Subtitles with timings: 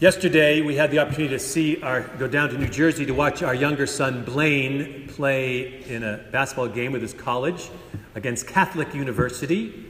[0.00, 3.42] Yesterday, we had the opportunity to see our go down to New Jersey to watch
[3.42, 7.68] our younger son Blaine play in a basketball game with his college
[8.14, 9.86] against Catholic University.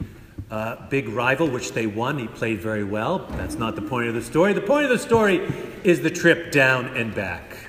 [0.50, 2.18] Uh, big rival, which they won.
[2.18, 3.26] He played very well.
[3.32, 4.55] That's not the point of the story.
[4.55, 5.46] The point of the story
[5.84, 7.68] is the trip down and back.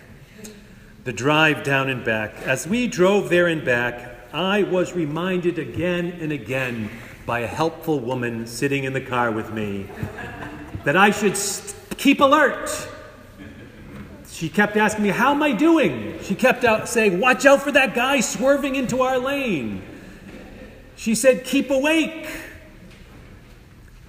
[1.04, 2.36] The drive down and back.
[2.44, 6.90] As we drove there and back, I was reminded again and again
[7.26, 9.90] by a helpful woman sitting in the car with me
[10.86, 12.88] that I should st- keep alert.
[14.32, 16.18] She kept asking me, How am I doing?
[16.24, 19.84] She kept out saying, Watch out for that guy swerving into our lane.
[20.96, 22.28] She said, Keep awake.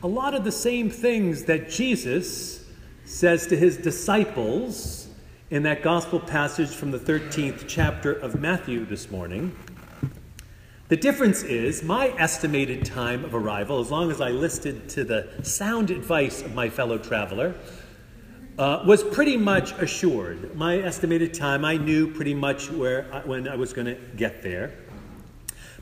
[0.02, 2.64] A lot of the same things that Jesus
[3.04, 5.08] says to his disciples
[5.50, 9.54] in that gospel passage from the 13th chapter of Matthew this morning.
[10.90, 15.28] The difference is my estimated time of arrival, as long as I listened to the
[15.42, 17.54] sound advice of my fellow traveler,
[18.60, 20.54] uh, was pretty much assured.
[20.54, 24.42] My estimated time, I knew pretty much where I, when I was going to get
[24.42, 24.74] there.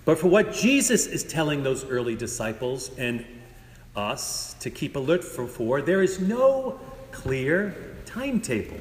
[0.05, 3.27] But for what Jesus is telling those early disciples and
[3.97, 6.79] us to keep alert for, for there is no
[7.11, 8.79] clear timetable.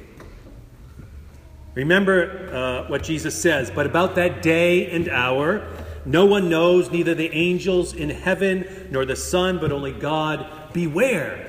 [1.74, 5.68] Remember uh, what Jesus says, but about that day and hour,
[6.06, 10.72] no one knows, neither the angels in heaven nor the Son, but only God.
[10.72, 11.47] Beware.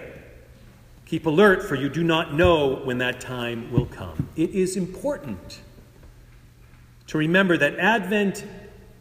[1.09, 4.29] Keep alert, for you do not know when that time will come.
[4.37, 5.61] It is important
[7.07, 8.45] to remember that Advent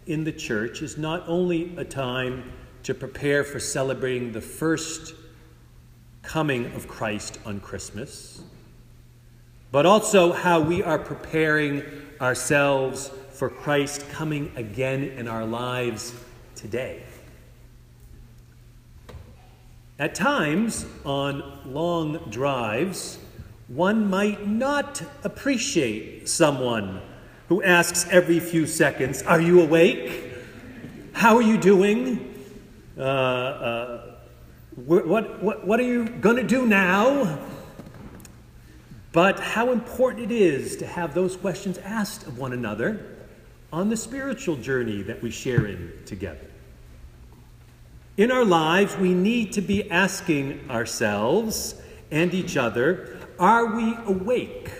[0.06, 2.50] in the church is not only a time
[2.84, 5.16] to prepare for celebrating the first
[6.22, 8.42] coming of Christ on Christmas,
[9.74, 11.84] but also how we are preparing
[12.22, 16.14] ourselves for Christ coming again in our lives
[16.56, 17.04] today.
[20.00, 23.18] At times, on long drives,
[23.68, 27.02] one might not appreciate someone
[27.50, 30.34] who asks every few seconds, Are you awake?
[31.14, 32.32] How are you doing?
[32.96, 34.16] Uh, uh,
[34.76, 37.40] what, what, what are you going to do now?
[39.14, 43.18] But how important it is to have those questions asked of one another
[43.74, 46.52] on the spiritual journey that we share in together.
[48.18, 51.76] In our lives, we need to be asking ourselves
[52.10, 54.72] and each other are we awake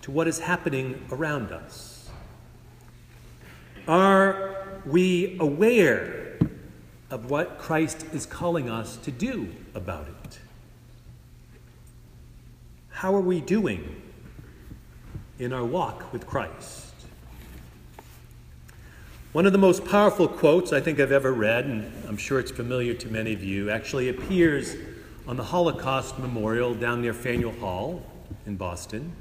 [0.00, 2.10] to what is happening around us?
[3.86, 6.38] Are we aware
[7.08, 10.40] of what Christ is calling us to do about it?
[12.88, 14.02] How are we doing
[15.38, 16.91] in our walk with Christ?
[19.32, 22.50] One of the most powerful quotes I think I've ever read, and I'm sure it's
[22.50, 24.76] familiar to many of you, actually appears
[25.26, 28.02] on the Holocaust Memorial down near Faneuil Hall
[28.44, 29.14] in Boston.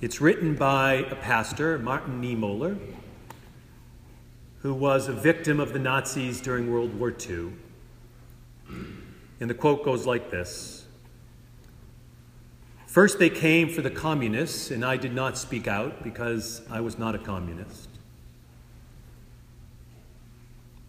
[0.00, 2.78] It's written by a pastor, Martin Niemöller,
[4.60, 7.54] who was a victim of the Nazis during World War II.
[9.40, 10.86] And the quote goes like this
[12.86, 17.00] First, they came for the communists, and I did not speak out because I was
[17.00, 17.88] not a communist.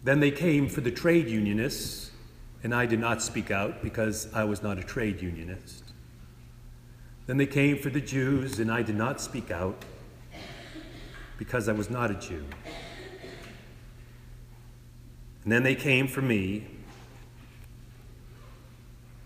[0.08, 2.12] Then they came for the trade unionists,
[2.62, 5.84] and I did not speak out because I was not a trade unionist.
[7.26, 9.84] Then they came for the Jews, and I did not speak out
[11.36, 12.42] because I was not a Jew.
[15.44, 16.66] And then they came for me,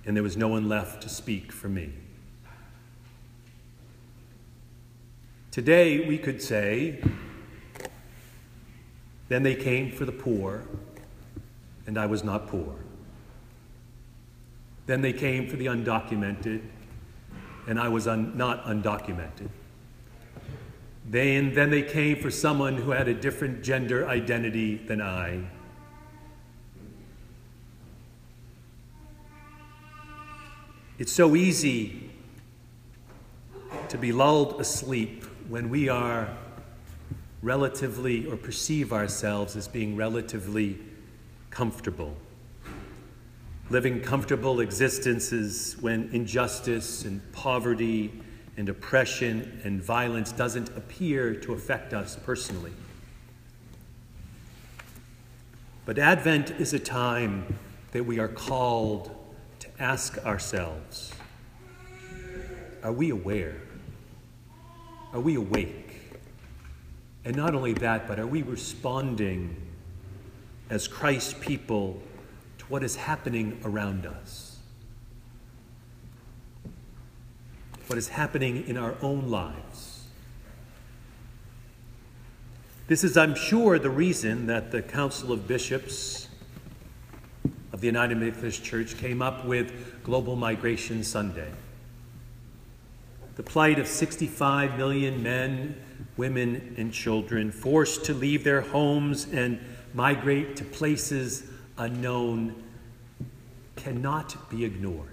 [0.04, 1.92] and there was no one left to speak for me.
[5.52, 7.00] Today, we could say,
[9.32, 10.66] then they came for the poor,
[11.86, 12.74] and I was not poor.
[14.84, 16.60] Then they came for the undocumented,
[17.66, 19.48] and I was un- not undocumented.
[21.08, 25.40] Then, then they came for someone who had a different gender identity than I.
[30.98, 32.10] It's so easy
[33.88, 36.28] to be lulled asleep when we are
[37.42, 40.78] relatively or perceive ourselves as being relatively
[41.50, 42.16] comfortable.
[43.68, 48.12] Living comfortable existences when injustice and poverty
[48.56, 52.72] and oppression and violence doesn't appear to affect us personally.
[55.84, 57.58] But Advent is a time
[57.90, 59.10] that we are called
[59.60, 61.12] to ask ourselves
[62.84, 63.56] Are we aware?
[65.12, 65.81] Are we awake?
[67.24, 69.56] And not only that, but are we responding
[70.70, 72.02] as Christ people
[72.58, 74.52] to what is happening around us?
[77.92, 80.06] what is happening in our own lives.
[82.86, 86.28] This is, I'm sure, the reason that the Council of Bishops
[87.70, 91.50] of the United Methodist Church came up with Global Migration Sunday.
[93.36, 95.80] The plight of 65 million men,
[96.16, 99.58] women, and children forced to leave their homes and
[99.94, 101.44] migrate to places
[101.78, 102.62] unknown
[103.76, 105.08] cannot be ignored.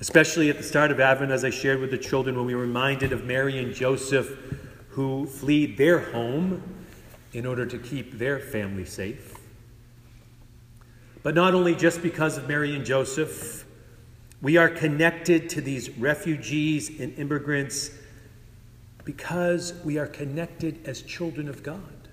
[0.00, 2.62] Especially at the start of Advent, as I shared with the children, when we were
[2.62, 4.38] reminded of Mary and Joseph
[4.90, 6.62] who fled their home
[7.32, 9.38] in order to keep their family safe.
[11.22, 13.64] But not only just because of Mary and Joseph,
[14.42, 17.90] we are connected to these refugees and immigrants
[19.04, 22.08] because we are connected as children of God.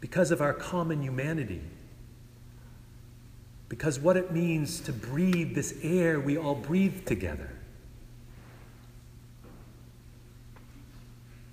[0.00, 1.62] Because of our common humanity.
[3.68, 7.50] Because what it means to breathe this air we all breathe together.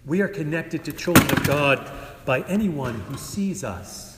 [0.06, 1.92] We are connected to children of God
[2.26, 4.17] by anyone who sees us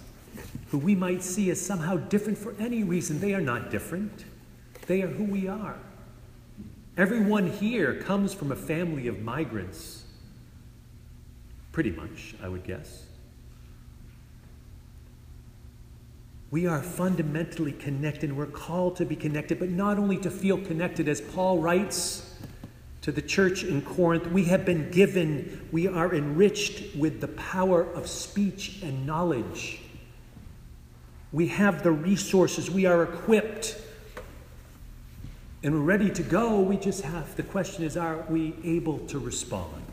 [0.70, 3.20] who we might see as somehow different for any reason.
[3.20, 4.26] They are not different,
[4.88, 5.78] they are who we are.
[6.98, 10.04] Everyone here comes from a family of migrants.
[11.72, 13.04] Pretty much, I would guess.
[16.52, 18.36] We are fundamentally connected.
[18.36, 22.36] We're called to be connected, but not only to feel connected, as Paul writes
[23.02, 27.84] to the church in Corinth, we have been given, we are enriched with the power
[27.94, 29.80] of speech and knowledge.
[31.32, 33.78] We have the resources, we are equipped,
[35.62, 36.60] and we're ready to go.
[36.62, 39.84] We just have, the question is, are we able to respond?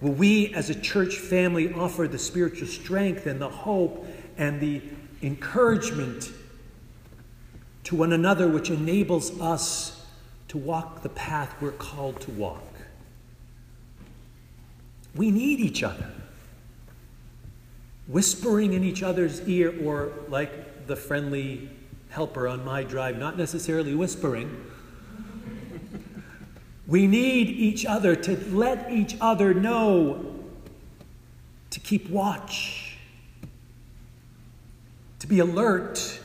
[0.00, 4.06] Will we as a church family offer the spiritual strength and the hope
[4.36, 4.82] and the
[5.22, 6.30] encouragement
[7.84, 10.04] to one another which enables us
[10.48, 12.62] to walk the path we're called to walk?
[15.14, 16.12] We need each other
[18.06, 21.68] whispering in each other's ear, or like the friendly
[22.10, 24.64] helper on my drive, not necessarily whispering.
[26.86, 30.34] we need each other to let each other know
[31.70, 32.96] to keep watch,
[35.18, 36.20] to be alert,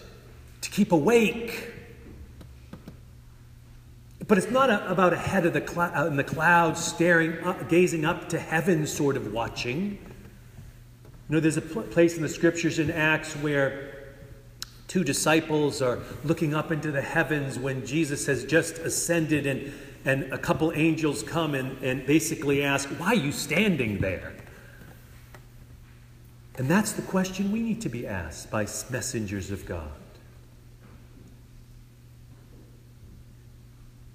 [0.61, 1.73] to keep awake.
[4.27, 7.39] But it's not a, about a head of the cl- uh, in the clouds, staring,
[7.39, 9.97] up, gazing up to heaven, sort of watching.
[11.31, 13.93] You know, there's a pl- place in the scriptures in Acts where
[14.89, 19.71] two disciples are looking up into the heavens when Jesus has just ascended, and,
[20.03, 24.33] and a couple angels come and, and basically ask, Why are you standing there?
[26.57, 29.89] And that's the question we need to be asked by messengers of God.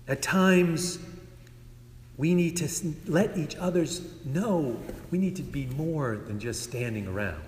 [0.06, 0.98] At times,
[2.18, 2.68] we need to
[3.06, 4.76] let each others know
[5.10, 7.42] we need to be more than just standing around.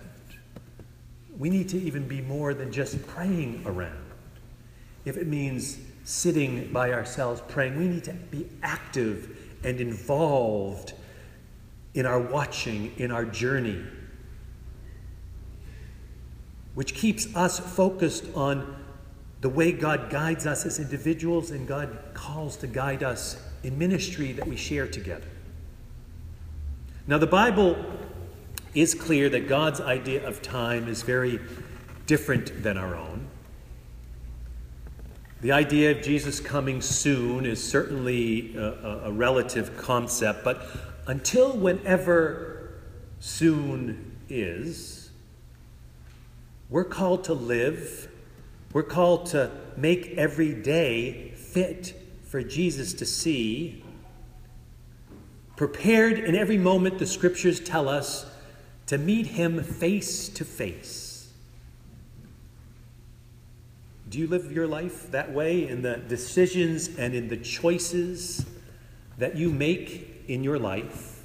[1.38, 4.04] We need to even be more than just praying around.
[5.04, 10.92] If it means sitting by ourselves praying, we need to be active and involved
[11.94, 13.82] in our watching, in our journey,
[16.74, 18.76] which keeps us focused on
[19.40, 24.32] the way God guides us as individuals and God calls to guide us in ministry
[24.32, 25.26] that we share together.
[27.06, 27.76] Now, the Bible
[28.74, 31.40] is clear that God's idea of time is very
[32.06, 33.26] different than our own.
[35.40, 40.66] The idea of Jesus coming soon is certainly a, a, relative concept, but
[41.06, 42.80] until whenever
[43.20, 45.10] soon is,
[46.68, 48.08] we're called to live,
[48.72, 51.94] we're called to make every day fit
[52.28, 53.82] for Jesus to see,
[55.56, 58.26] prepared in every moment, the scriptures tell us,
[58.86, 61.32] to meet him face to face.
[64.10, 68.44] Do you live your life that way in the decisions and in the choices
[69.16, 71.24] that you make in your life?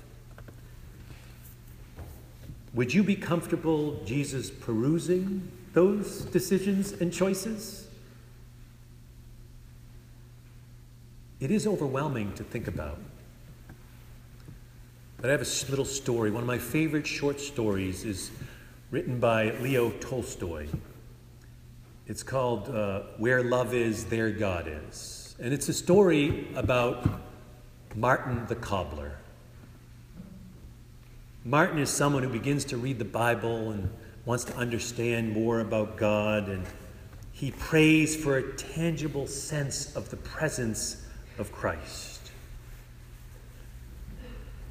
[2.73, 7.82] Would you be comfortable, Jesus, perusing those decisions and choices?
[11.43, 12.97] It is overwhelming to think about.
[15.17, 16.31] But I have a little story.
[16.31, 18.31] One of my favorite short stories is
[18.91, 20.67] written by Leo Tolstoy.
[22.07, 25.35] It's called uh, Where Love Is, There God Is.
[25.37, 27.05] And it's a story about
[27.93, 29.17] Martin the cobbler.
[31.43, 33.89] Martin is someone who begins to read the Bible and
[34.23, 36.65] wants to understand more about God, and
[37.33, 41.02] he prays for a tangible sense of the presence
[41.37, 42.31] of Christ.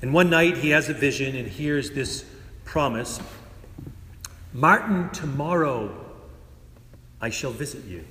[0.01, 2.25] And one night he has a vision and hears this
[2.65, 3.21] promise
[4.55, 6.05] Martin, tomorrow
[7.21, 8.05] I shall visit you.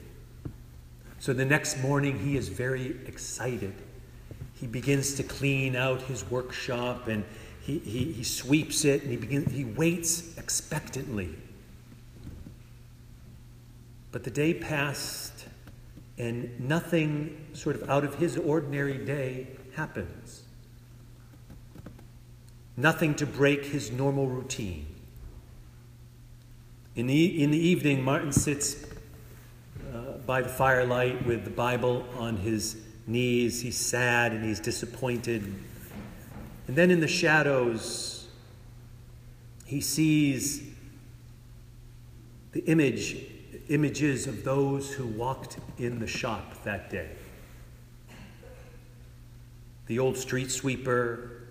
[1.19, 3.75] So the next morning he is very excited.
[4.55, 7.23] He begins to clean out his workshop and
[7.61, 11.35] he, he, he sweeps it and he, begins, he waits expectantly.
[14.11, 15.30] But the day passed,
[16.21, 20.43] and nothing sort of out of his ordinary day happens.
[22.77, 24.85] Nothing to break his normal routine.
[26.95, 28.85] In the, in the evening, Martin sits
[29.91, 33.61] uh, by the firelight with the Bible on his knees.
[33.61, 35.41] He's sad and he's disappointed.
[36.67, 38.27] And then in the shadows,
[39.65, 40.61] he sees
[42.51, 43.30] the image
[43.71, 47.09] images of those who walked in the shop that day.
[49.87, 51.47] The old street sweeper,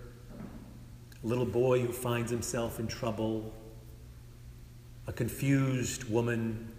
[1.23, 3.51] a little boy who finds himself in trouble,
[5.07, 6.71] a confused woman,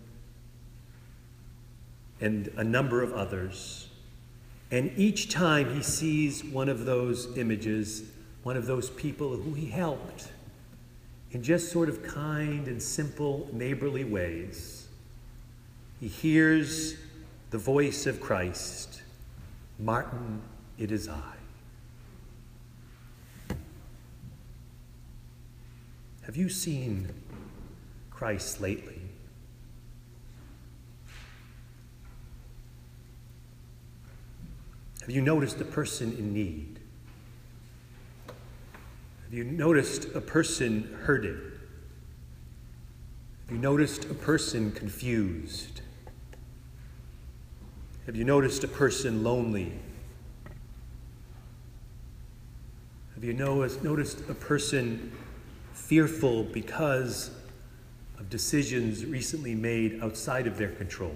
[2.20, 3.88] and a number of others.
[4.70, 8.04] And each time he sees one of those images,
[8.44, 10.28] one of those people who he helped
[11.32, 14.81] in just sort of kind and simple neighborly ways
[16.02, 16.96] he hears
[17.50, 19.02] the voice of Christ
[19.78, 20.42] Martin,
[20.76, 21.34] it is I.
[26.22, 27.08] Have you seen
[28.10, 29.00] Christ lately?
[35.02, 36.80] Have you noticed a person in need?
[38.26, 41.40] Have you noticed a person hurting?
[43.42, 45.80] Have you noticed a person confused?
[48.06, 49.72] Have you noticed a person lonely?
[53.14, 55.12] Have you noticed a person
[55.72, 57.30] fearful because
[58.18, 61.14] of decisions recently made outside of their control?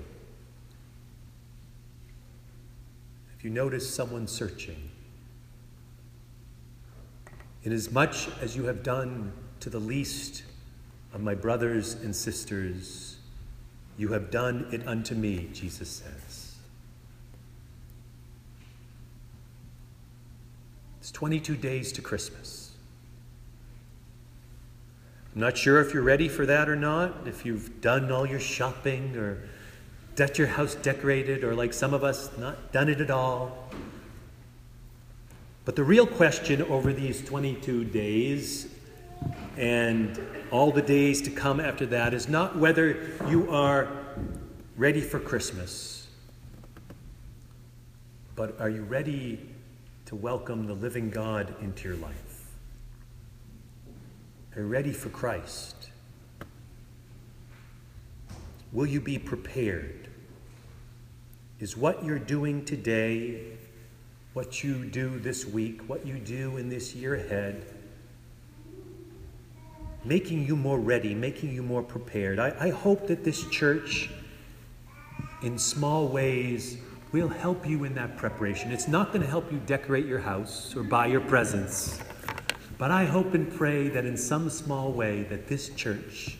[3.33, 4.91] Have you noticed someone searching?
[7.65, 10.45] Inasmuch as you have done to the least
[11.13, 13.17] of my brothers and sisters,
[13.99, 16.46] you have done it unto me, Jesus says.
[21.07, 22.73] It's 22 days to Christmas.
[25.33, 28.41] I'm not sure if you're ready for that or not, if you've done all your
[28.41, 29.41] shopping or
[30.17, 33.71] got your house decorated, or like some of us, not done it at all.
[35.65, 38.67] But the real question over these 22 days
[39.57, 40.21] and
[40.51, 43.87] all the days to come after that is not whether you are
[44.77, 46.09] ready for Christmas,
[48.35, 49.53] but are you ready
[50.07, 52.47] to welcome the living God into your life?
[54.55, 55.91] Are you ready for Christ?
[58.73, 60.07] Will you be prepared?
[61.59, 63.43] Is what you're doing today,
[64.33, 67.67] what you do this week, what you do in this year ahead,
[70.05, 72.39] making you more ready, making you more prepared?
[72.39, 74.09] I, I hope that this church,
[75.43, 76.79] in small ways,
[77.13, 78.73] We'll help you in that preparation.
[78.73, 82.01] It's not going to help you decorate your house or buy your presents.
[82.79, 86.37] But I hope and pray that in some small way that this church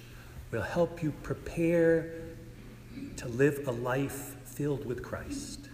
[0.51, 2.11] will help you prepare
[3.17, 5.69] to live a life filled with Christ.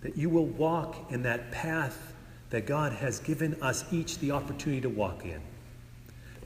[0.00, 2.14] That you will walk in that path
[2.50, 5.40] that God has given us each the opportunity to walk in.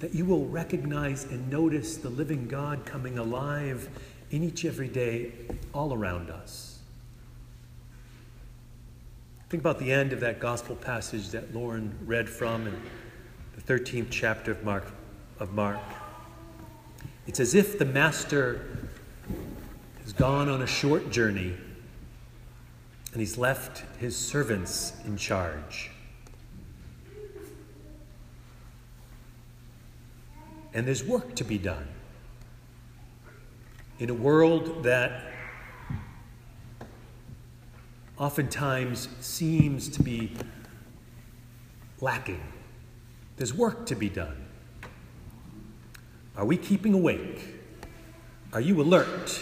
[0.00, 3.88] That you will recognize and notice the living God coming alive
[4.32, 5.30] in each every day
[5.74, 6.78] all around us.
[9.50, 12.82] Think about the end of that gospel passage that Lauren read from in
[13.54, 14.90] the 13th chapter of Mark.
[15.38, 15.80] Of Mark.
[17.26, 18.88] It's as if the master
[20.02, 21.54] has gone on a short journey
[23.12, 25.90] and he's left his servants in charge.
[30.72, 31.86] And there's work to be done
[33.98, 35.32] in a world that
[38.18, 40.32] oftentimes seems to be
[42.00, 42.42] lacking.
[43.36, 44.46] There's work to be done.
[46.36, 47.56] Are we keeping awake?
[48.52, 49.40] Are you alert?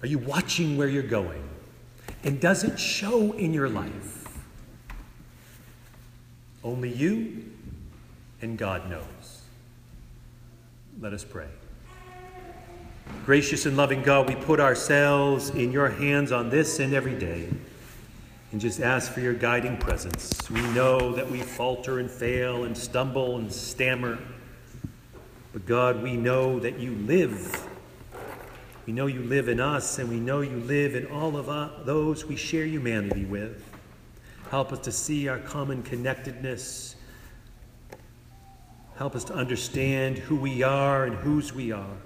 [0.00, 1.48] Are you watching where you're going?
[2.24, 4.28] And does it show in your life?
[6.64, 7.50] Only you
[8.40, 9.42] and God knows.
[11.00, 11.48] Let us pray.
[13.24, 17.48] Gracious and loving God, we put ourselves in your hands on this and every day
[18.52, 20.50] and just ask for your guiding presence.
[20.50, 24.18] We know that we falter and fail and stumble and stammer.
[25.52, 27.68] But God, we know that you live.
[28.86, 31.70] We know you live in us, and we know you live in all of us,
[31.86, 33.64] those we share humanity with.
[34.50, 36.96] Help us to see our common connectedness.
[38.96, 41.96] Help us to understand who we are and whose we are.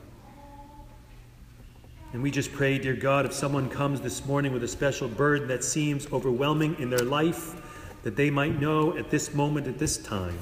[2.13, 5.49] And we just pray, dear God, if someone comes this morning with a special burden
[5.49, 7.61] that seems overwhelming in their life,
[8.05, 10.39] that they might know at this moment, at this time,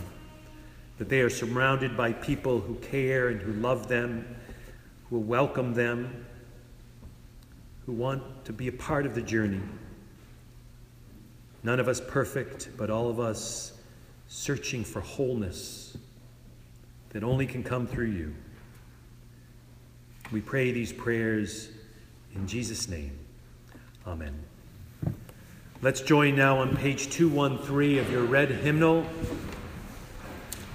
[0.99, 4.37] that they are surrounded by people who care and who love them,
[5.09, 6.27] who will welcome them,
[7.87, 9.63] who want to be a part of the journey.
[11.63, 13.73] None of us perfect, but all of us
[14.29, 15.97] searching for wholeness
[17.11, 18.35] that only can come through you.
[20.35, 21.69] We pray these prayers
[22.35, 23.17] in Jesus' name.
[24.05, 24.35] Amen.
[25.81, 29.07] Let's join now on page 213 of your red hymnal.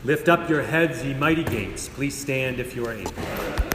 [0.05, 1.89] Lift up your heads, ye mighty gates.
[1.89, 3.68] Please stand if you are able.